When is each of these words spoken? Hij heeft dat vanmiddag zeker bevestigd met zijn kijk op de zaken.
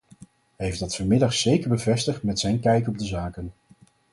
Hij 0.55 0.65
heeft 0.67 0.79
dat 0.79 0.95
vanmiddag 0.95 1.33
zeker 1.33 1.69
bevestigd 1.69 2.23
met 2.23 2.39
zijn 2.39 2.59
kijk 2.59 2.87
op 2.87 2.97
de 2.97 3.05
zaken. 3.05 3.53